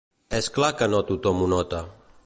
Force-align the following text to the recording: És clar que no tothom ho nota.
És 0.37 0.47
clar 0.55 0.71
que 0.79 0.89
no 0.95 1.03
tothom 1.11 1.45
ho 1.45 1.51
nota. 1.55 1.85